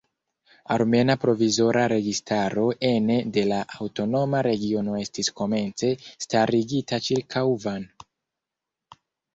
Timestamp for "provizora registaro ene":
1.25-3.19